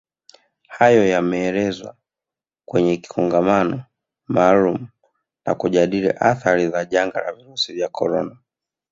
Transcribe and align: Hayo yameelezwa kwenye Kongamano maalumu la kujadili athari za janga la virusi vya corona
Hayo 0.67 1.07
yameelezwa 1.07 1.95
kwenye 2.65 2.97
Kongamano 2.97 3.85
maalumu 4.27 4.87
la 5.45 5.55
kujadili 5.55 6.09
athari 6.19 6.69
za 6.69 6.85
janga 6.85 7.21
la 7.21 7.33
virusi 7.33 7.73
vya 7.73 7.89
corona 7.89 8.37